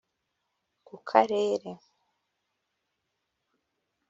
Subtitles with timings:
[0.85, 1.71] ku karere